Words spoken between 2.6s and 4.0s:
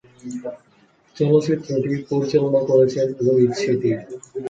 করেছেন রোহিত শেঠী।